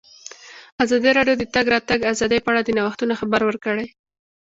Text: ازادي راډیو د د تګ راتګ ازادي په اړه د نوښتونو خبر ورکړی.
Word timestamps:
ازادي 0.83 1.11
راډیو 1.17 1.35
د 1.39 1.41
د 1.47 1.51
تګ 1.55 1.65
راتګ 1.73 1.99
ازادي 2.11 2.37
په 2.41 2.49
اړه 2.51 2.61
د 2.63 2.69
نوښتونو 2.77 3.13
خبر 3.21 3.41
ورکړی. 3.45 3.87